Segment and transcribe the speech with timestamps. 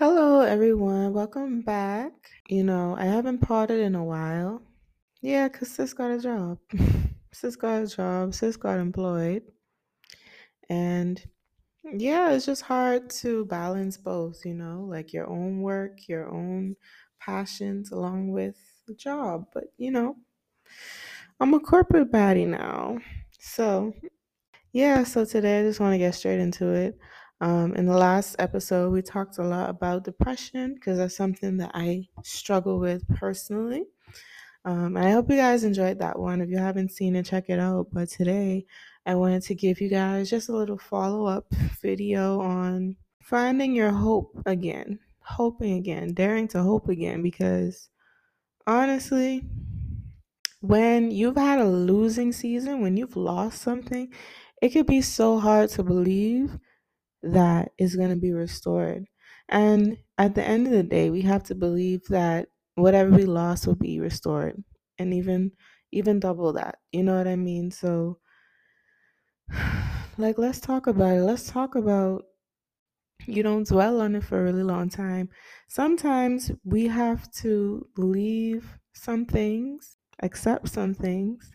[0.00, 1.12] Hello, everyone.
[1.12, 2.12] Welcome back.
[2.48, 4.62] You know, I haven't potted in a while.
[5.20, 6.58] Yeah, because sis got a job.
[7.34, 8.32] sis got a job.
[8.32, 9.42] Sis got employed.
[10.70, 11.22] And
[11.84, 16.76] yeah, it's just hard to balance both, you know, like your own work, your own
[17.20, 18.56] passions, along with
[18.88, 19.48] the job.
[19.52, 20.16] But, you know,
[21.38, 23.00] I'm a corporate baddie now.
[23.38, 23.92] So,
[24.72, 26.98] yeah, so today I just want to get straight into it.
[27.40, 31.70] Um, in the last episode, we talked a lot about depression because that's something that
[31.74, 33.84] I struggle with personally.
[34.66, 36.42] Um, I hope you guys enjoyed that one.
[36.42, 37.86] If you haven't seen it, check it out.
[37.92, 38.66] But today,
[39.06, 41.46] I wanted to give you guys just a little follow up
[41.80, 47.22] video on finding your hope again, hoping again, daring to hope again.
[47.22, 47.88] Because
[48.66, 49.46] honestly,
[50.60, 54.12] when you've had a losing season, when you've lost something,
[54.60, 56.58] it could be so hard to believe
[57.22, 59.06] that is going to be restored.
[59.48, 63.66] And at the end of the day, we have to believe that whatever we lost
[63.66, 64.62] will be restored
[64.98, 65.52] and even
[65.92, 66.78] even double that.
[66.92, 67.70] You know what I mean?
[67.70, 68.20] So
[70.18, 71.22] like let's talk about it.
[71.22, 72.24] Let's talk about
[73.26, 75.28] you don't dwell on it for a really long time.
[75.68, 81.52] Sometimes we have to leave some things, accept some things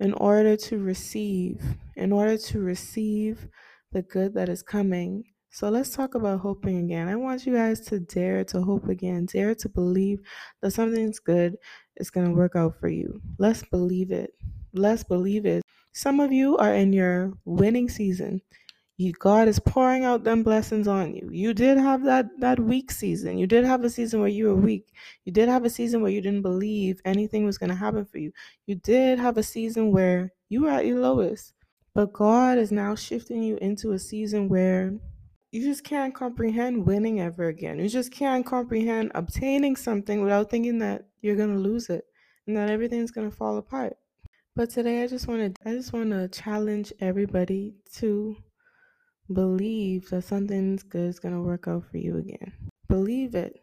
[0.00, 1.62] in order to receive,
[1.96, 3.48] in order to receive
[3.92, 5.24] the good that is coming.
[5.50, 7.08] So let's talk about hoping again.
[7.08, 10.20] I want you guys to dare to hope again, dare to believe
[10.62, 11.56] that something's good
[11.96, 13.20] is going to work out for you.
[13.38, 14.32] Let's believe it.
[14.72, 15.62] Let's believe it.
[15.92, 18.40] Some of you are in your winning season.
[18.96, 21.28] You, God is pouring out them blessings on you.
[21.30, 23.36] You did have that that weak season.
[23.36, 24.92] You did have a season where you were weak.
[25.24, 28.18] You did have a season where you didn't believe anything was going to happen for
[28.18, 28.32] you.
[28.66, 31.52] You did have a season where you were at your lowest.
[31.94, 34.94] But God is now shifting you into a season where
[35.50, 37.78] you just can't comprehend winning ever again.
[37.78, 42.04] You just can't comprehend obtaining something without thinking that you're going to lose it
[42.46, 43.96] and that everything's going to fall apart.
[44.56, 48.36] But today I just want to I just want to challenge everybody to
[49.32, 52.52] believe that something's good is going to work out for you again.
[52.88, 53.62] Believe it.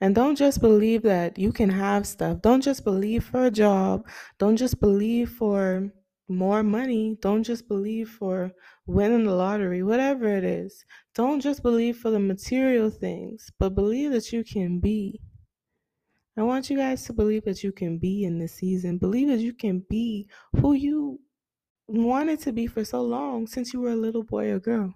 [0.00, 2.42] And don't just believe that you can have stuff.
[2.42, 4.06] Don't just believe for a job.
[4.38, 5.90] Don't just believe for
[6.28, 7.16] more money.
[7.20, 8.52] Don't just believe for
[8.86, 10.84] winning the lottery, whatever it is.
[11.14, 15.20] Don't just believe for the material things, but believe that you can be.
[16.36, 18.98] I want you guys to believe that you can be in this season.
[18.98, 21.20] Believe that you can be who you
[21.86, 24.94] wanted to be for so long since you were a little boy or girl.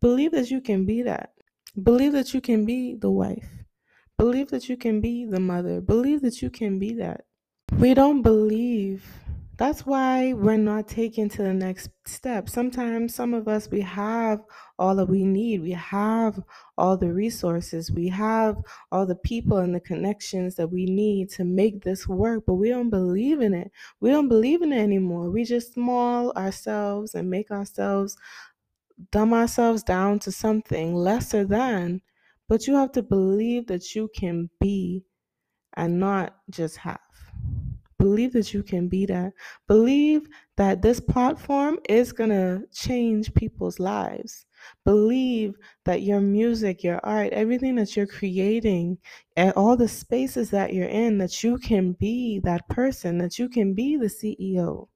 [0.00, 1.32] Believe that you can be that.
[1.82, 3.64] Believe that you can be the wife.
[4.16, 5.80] Believe that you can be the mother.
[5.80, 7.22] Believe that you can be that.
[7.78, 9.04] We don't believe
[9.56, 12.48] that's why we're not taken to the next step.
[12.48, 14.40] Sometimes some of us we have
[14.78, 15.62] all that we need.
[15.62, 16.42] We have
[16.76, 17.92] all the resources.
[17.92, 18.56] We have
[18.90, 22.68] all the people and the connections that we need to make this work, but we
[22.68, 23.70] don't believe in it.
[24.00, 25.30] We don't believe in it anymore.
[25.30, 28.16] We just small ourselves and make ourselves
[29.12, 32.02] dumb ourselves down to something lesser than.
[32.48, 35.04] But you have to believe that you can be
[35.76, 37.00] and not just have.
[38.04, 39.32] Believe that you can be that.
[39.66, 40.28] Believe
[40.58, 44.44] that this platform is going to change people's lives.
[44.84, 45.54] Believe
[45.86, 48.98] that your music, your art, everything that you're creating,
[49.38, 53.48] and all the spaces that you're in, that you can be that person, that you
[53.48, 54.88] can be the CEO,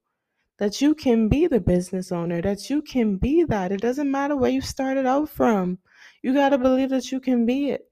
[0.59, 3.71] that you can be the business owner, that you can be that.
[3.71, 5.79] It doesn't matter where you started out from.
[6.21, 7.88] You got to believe that you can be it.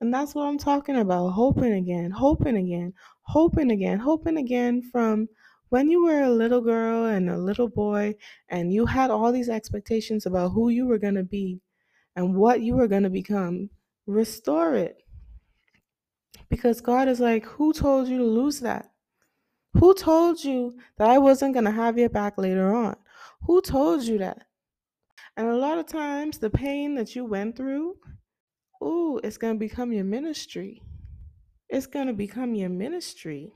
[0.00, 1.30] And that's what I'm talking about.
[1.30, 2.92] Hoping again, hoping again,
[3.22, 5.28] hoping again, hoping again from
[5.70, 8.14] when you were a little girl and a little boy
[8.48, 11.60] and you had all these expectations about who you were going to be
[12.14, 13.70] and what you were going to become.
[14.06, 15.02] Restore it.
[16.48, 18.90] Because God is like, who told you to lose that?
[19.74, 22.96] Who told you that I wasn't going to have your back later on?
[23.42, 24.42] Who told you that?
[25.36, 27.96] And a lot of times, the pain that you went through
[28.82, 30.82] ooh, it's going to become your ministry.
[31.68, 33.54] It's going to become your ministry.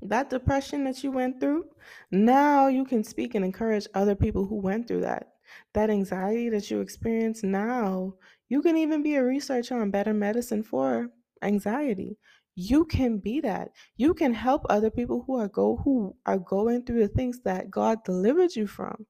[0.00, 1.64] That depression that you went through,
[2.10, 5.28] now you can speak and encourage other people who went through that.
[5.74, 8.14] That anxiety that you experience now,
[8.48, 11.10] you can even be a researcher on better medicine for
[11.42, 12.18] anxiety.
[12.54, 13.70] You can be that.
[13.96, 17.70] You can help other people who are go who are going through the things that
[17.70, 19.06] God delivered you from.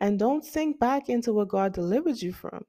[0.00, 2.64] And don't sink back into what God delivered you from.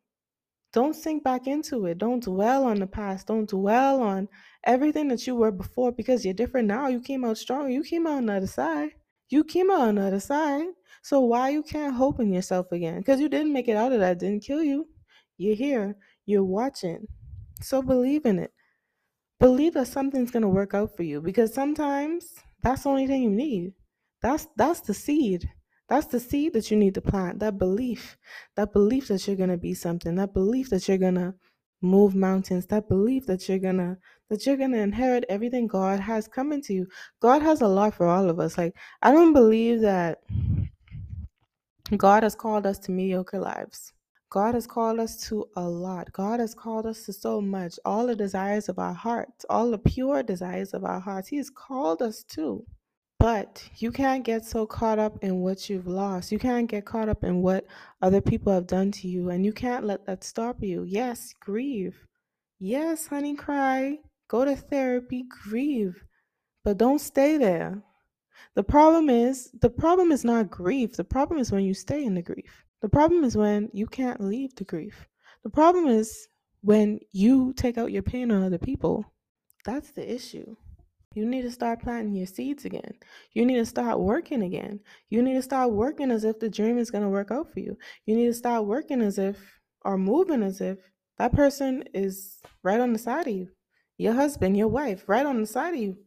[0.78, 1.98] Don't sink back into it.
[1.98, 3.26] Don't dwell on the past.
[3.26, 4.30] Don't dwell on
[4.64, 6.88] everything that you were before because you're different now.
[6.88, 7.72] You came out strong.
[7.72, 8.92] You came out on the other side.
[9.28, 10.68] You came out on the other side.
[11.02, 13.00] So why you can't hope in yourself again?
[13.00, 14.20] Because you didn't make it out of that.
[14.20, 14.88] Didn't kill you.
[15.40, 15.98] You're here.
[16.28, 17.08] You're watching.
[17.60, 18.52] So believe in it.
[19.40, 23.32] Believe that something's to work out for you because sometimes that's the only thing you
[23.32, 23.74] need.
[24.22, 25.50] That's that's the seed.
[25.90, 27.40] That's the seed that you need to plant.
[27.40, 28.18] That belief.
[28.56, 30.16] That belief that you're going to be something.
[30.16, 31.34] That belief that you're going to
[31.82, 32.66] move mountains.
[32.68, 33.98] That belief that you're going to
[34.30, 36.88] that you're going to inherit everything God has coming to you.
[37.22, 38.58] God has a lot for all of us.
[38.58, 40.20] Like I don't believe that
[41.96, 43.94] God has called us to mediocre lives.
[44.30, 46.12] God has called us to a lot.
[46.12, 47.80] God has called us to so much.
[47.86, 51.50] All the desires of our hearts, all the pure desires of our hearts, He has
[51.50, 52.66] called us to.
[53.20, 56.32] But you can't get so caught up in what you've lost.
[56.32, 57.66] You can't get caught up in what
[58.02, 59.30] other people have done to you.
[59.32, 60.84] And you can't let that stop you.
[60.84, 61.98] Yes, grieve.
[62.60, 63.98] Yes, honey, cry.
[64.28, 66.04] Go to therapy, grieve.
[66.64, 67.82] But don't stay there.
[68.54, 70.96] The problem is the problem is not grief.
[70.96, 72.66] The problem is when you stay in the grief.
[72.82, 75.08] The problem is when you can't leave the grief.
[75.44, 76.28] The problem is
[76.62, 79.06] when you take out your pain on other people.
[79.66, 80.56] That's the issue.
[81.16, 82.94] You need to start planting your seeds again.
[83.34, 84.80] You need to start working again.
[85.10, 87.60] You need to start working as if the dream is going to work out for
[87.60, 87.78] you.
[88.06, 89.38] You need to start working as if,
[89.84, 90.78] or moving as if,
[91.18, 93.48] that person is right on the side of you.
[93.98, 95.98] Your husband, your wife, right on the side of you.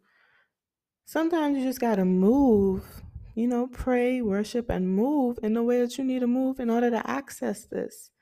[1.07, 3.03] Sometimes you just got to move,
[3.35, 6.71] you know, pray, worship, and move in the way that you need to move in
[6.71, 8.13] order to access this.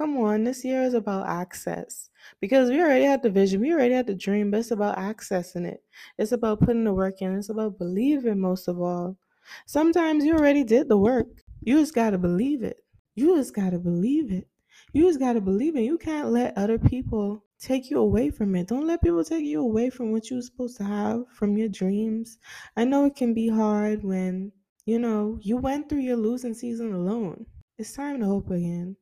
[0.00, 2.08] Come on, this year is about access
[2.40, 5.66] because we already had the vision, we already had the dream, but it's about accessing
[5.66, 5.82] it.
[6.16, 9.18] It's about putting the work in, it's about believing most of all.
[9.66, 11.26] Sometimes you already did the work,
[11.60, 12.82] you just got to believe it.
[13.14, 14.48] You just got to believe it.
[14.94, 15.82] You just got to believe it.
[15.82, 18.68] You can't let other people take you away from it.
[18.68, 22.38] Don't let people take you away from what you're supposed to have, from your dreams.
[22.74, 24.50] I know it can be hard when,
[24.86, 27.44] you know, you went through your losing season alone.
[27.76, 28.96] It's time to hope again.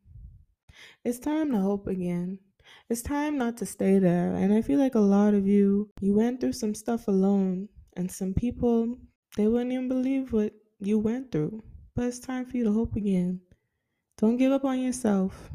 [1.05, 2.39] It's time to hope again.
[2.91, 4.35] It's time not to stay there.
[4.35, 8.11] And I feel like a lot of you, you went through some stuff alone, and
[8.11, 8.99] some people,
[9.37, 11.63] they wouldn't even believe what you went through.
[11.95, 13.41] But it's time for you to hope again.
[14.19, 15.51] Don't give up on yourself.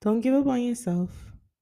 [0.00, 1.10] Don't give up on yourself.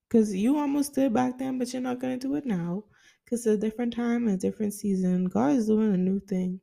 [0.09, 2.85] Because you almost did back then, but you're not going to do it now.
[3.25, 5.27] Because it's a different time, a different season.
[5.27, 6.61] God is doing a new thing.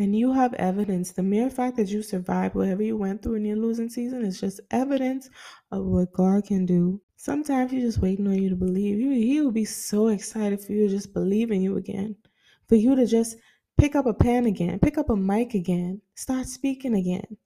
[0.00, 1.12] And you have evidence.
[1.12, 4.40] The mere fact that you survived whatever you went through in your losing season is
[4.40, 5.30] just evidence
[5.70, 7.00] of what God can do.
[7.14, 8.98] Sometimes He's just waiting on you to believe.
[8.98, 12.16] He will be so excited for you to just believe in you again.
[12.66, 13.36] For you to just
[13.78, 17.36] pick up a pen again, pick up a mic again, start speaking again.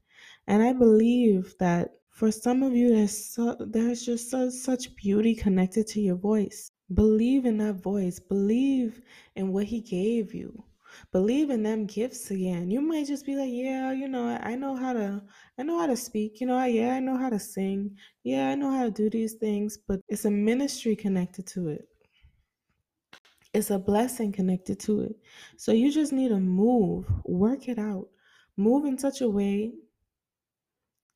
[0.47, 5.35] And I believe that for some of you, there's so, there's just so, such beauty
[5.35, 6.73] connected to your voice.
[6.95, 8.19] Believe in that voice.
[8.19, 9.03] Believe
[9.37, 10.65] in what He gave you
[11.13, 12.71] believe in them gifts again.
[12.71, 15.23] You might just be like, yeah, you know, I know how to,
[15.59, 16.41] I know how to speak.
[16.41, 17.97] You know, I yeah, I know how to sing.
[18.25, 19.79] Yeah, I know how to do these things.
[19.79, 21.89] But it's a ministry connected to it.
[23.53, 25.17] It's a blessing connected to it.
[25.57, 28.09] So you just need to move, work it out,
[28.57, 29.73] move in such a way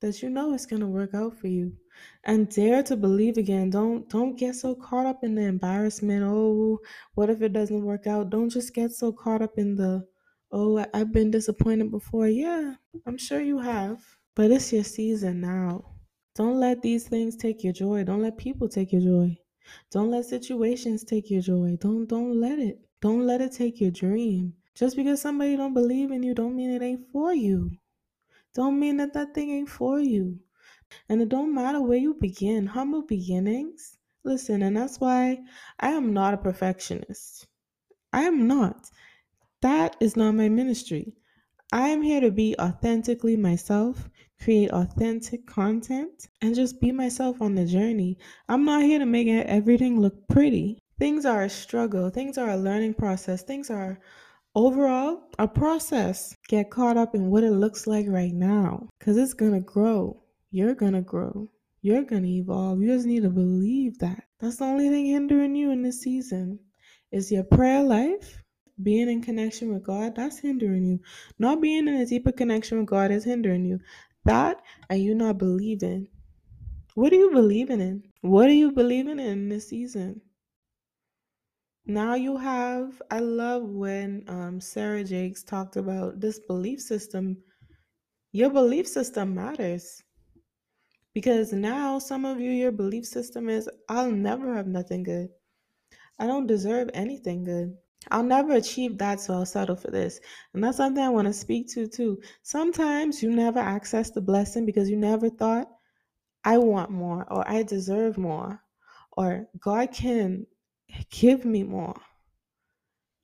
[0.05, 1.73] that you know it's going to work out for you.
[2.25, 6.79] And dare to believe again don't don't get so caught up in the embarrassment oh
[7.15, 8.29] what if it doesn't work out?
[8.29, 10.07] Don't just get so caught up in the
[10.53, 12.29] oh i've been disappointed before.
[12.29, 12.75] Yeah
[13.07, 15.85] i'm sure you have but it's your season now.
[16.35, 18.05] Don't let these things take your joy.
[18.05, 19.39] Don't let people take your joy.
[19.91, 21.79] Don't let situations take your joy.
[21.81, 22.79] Don't don't let it.
[23.01, 24.53] Don't let it take your dream.
[24.75, 27.71] Just because somebody don't believe in you don't mean it ain't for you
[28.55, 30.39] don't mean that that thing ain't for you.
[31.09, 33.99] And it don't matter where you begin, humble beginnings.
[34.23, 35.41] Listen, and that's why
[35.81, 37.47] I am not a perfectionist.
[38.13, 38.91] I am not.
[39.61, 41.15] That is not my ministry.
[41.73, 44.09] I am here to be authentically myself,
[44.41, 48.19] create authentic content, and just be myself on the journey.
[48.49, 50.79] I'm not here to make everything look pretty.
[50.99, 53.99] Things are a struggle, things are a learning process, things are
[54.55, 56.37] overall a process.
[56.49, 60.23] Get caught up in what it looks like right now because it's gonna grow.
[60.51, 61.51] You're gonna grow.
[61.83, 62.81] You're gonna evolve.
[62.81, 64.25] You just need to believe that.
[64.41, 66.61] That's the only thing hindering you in this season.
[67.11, 68.43] Is your prayer life.
[68.83, 71.01] Being in connection with god that's hindering you.
[71.39, 73.79] Not being in a deeper connection with god is hindering you.
[74.25, 76.09] That and you not believing.
[76.95, 78.03] What are you believing in?
[78.21, 80.21] What are you believing in this season
[81.87, 87.37] now you have i love when um, sarah jakes talked about this belief system.
[88.33, 90.03] Your belief system matters
[91.13, 95.29] because now some of you your belief system is i'll never have nothing good.
[96.19, 97.77] I don't deserve anything good.
[98.11, 100.21] I'll never achieve that so i'll settle for this.
[100.55, 102.21] And that's something i want to speak to too.
[102.43, 105.69] Sometimes you never access the blessing because you never thought
[106.45, 108.61] i want more or i deserve more
[109.17, 110.47] or God can
[111.11, 112.01] give me more.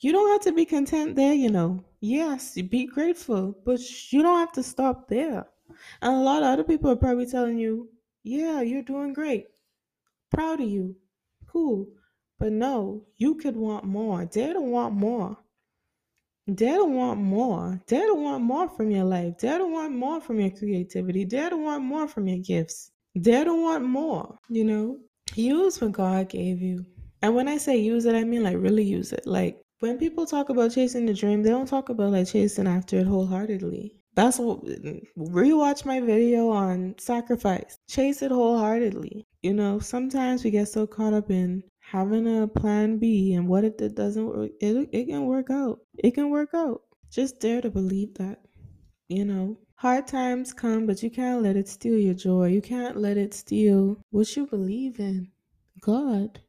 [0.01, 1.85] You don't have to be content there, you know.
[2.01, 5.47] Yes, be grateful, but you don't have to stop there.
[6.01, 7.91] And a lot of other people are probably telling you,
[8.23, 9.47] yeah, you're doing great.
[10.31, 10.97] Proud of you.
[11.47, 11.87] Cool.
[12.39, 14.25] But no, you could want more.
[14.25, 15.37] Dare to want more.
[16.55, 17.81] Dare to want more.
[17.87, 19.37] Dare to want more from your life.
[19.39, 21.25] Dare to want more from your creativity.
[21.25, 22.91] Dare to want more from your gifts.
[23.21, 24.39] Dare to want more.
[24.49, 24.99] You know,
[25.35, 26.87] use what God gave you.
[27.23, 29.27] And when I say use it, I mean like really use it.
[29.27, 32.99] Like when people talk about chasing the dream, they don't talk about like chasing after
[32.99, 33.97] it wholeheartedly.
[34.15, 34.65] That's what
[35.17, 37.79] rewatch my video on sacrifice.
[37.89, 39.25] Chase it wholeheartedly.
[39.43, 43.65] You know, sometimes we get so caught up in having a plan B and what
[43.65, 45.81] if it doesn't work, it, it can work out.
[45.99, 46.83] It can work out.
[47.11, 48.41] Just dare to believe that.
[49.09, 52.49] You know, hard times come, but you can't let it steal your joy.
[52.49, 55.31] You can't let it steal what you believe in
[55.81, 56.41] God.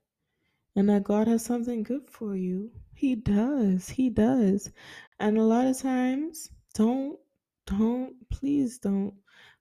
[0.76, 2.72] And that God has something good for you.
[2.94, 3.90] He does.
[3.90, 4.72] He does.
[5.20, 7.20] And a lot of times, don't
[7.66, 9.14] don't please don't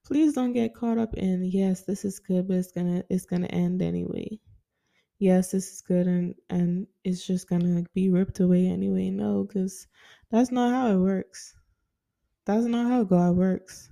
[0.05, 3.47] please don't get caught up in yes this is good but it's gonna it's gonna
[3.47, 4.27] end anyway
[5.19, 9.87] yes this is good and and it's just gonna be ripped away anyway no because
[10.31, 11.53] that's not how it works
[12.45, 13.89] that's not how god works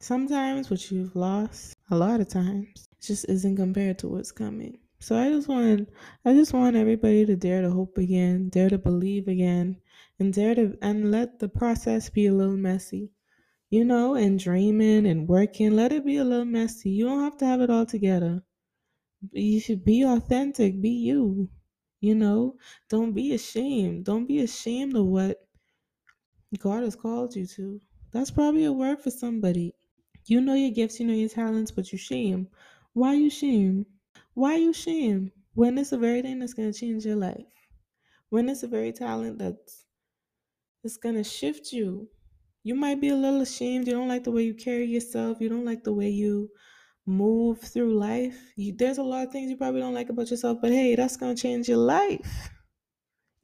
[0.00, 5.16] sometimes what you've lost a lot of times just isn't compared to what's coming so
[5.16, 5.88] i just want
[6.24, 9.76] i just want everybody to dare to hope again dare to believe again
[10.18, 13.10] and dare to and let the process be a little messy
[13.74, 15.74] you know, and dreaming and working.
[15.74, 16.90] Let it be a little messy.
[16.90, 18.40] You don't have to have it all together.
[19.32, 21.48] You should be authentic, be you.
[22.00, 22.56] You know,
[22.88, 24.04] don't be ashamed.
[24.04, 25.38] Don't be ashamed of what
[26.60, 27.80] God has called you to.
[28.12, 29.74] That's probably a word for somebody.
[30.26, 32.46] You know your gifts, you know your talents, but you shame.
[32.92, 33.86] Why you shame?
[34.34, 35.32] Why you shame?
[35.54, 37.46] When it's the very thing that's gonna change your life.
[38.30, 39.86] When it's the very talent that's
[40.84, 42.08] it's gonna shift you
[42.64, 43.86] you might be a little ashamed.
[43.86, 45.40] You don't like the way you carry yourself.
[45.40, 46.50] You don't like the way you
[47.06, 48.52] move through life.
[48.56, 51.16] You, there's a lot of things you probably don't like about yourself, but hey, that's
[51.16, 52.50] going to change your life.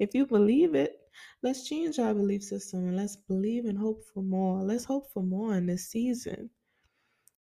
[0.00, 0.96] If you believe it,
[1.42, 4.62] let's change our belief system and let's believe and hope for more.
[4.64, 6.50] Let's hope for more in this season.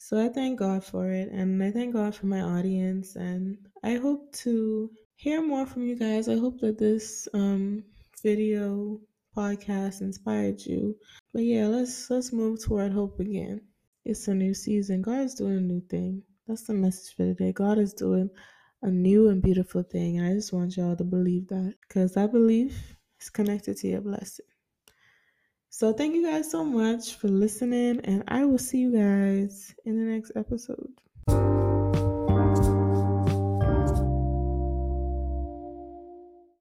[0.00, 3.96] So I thank God for it and I thank God for my audience and I
[3.96, 6.28] hope to hear more from you guys.
[6.28, 7.82] I hope that this um,
[8.22, 9.00] video
[9.36, 10.96] podcast inspired you.
[11.32, 13.60] But yeah, let's let's move toward hope again.
[14.04, 15.02] It's a new season.
[15.02, 16.22] God is doing a new thing.
[16.46, 17.52] That's the message for today.
[17.52, 18.30] God is doing
[18.82, 20.18] a new and beautiful thing.
[20.18, 21.74] And I just want y'all to believe that.
[21.86, 24.46] Because I believe is connected to your blessing.
[25.70, 29.96] So thank you guys so much for listening, and I will see you guys in
[29.96, 30.92] the next episode.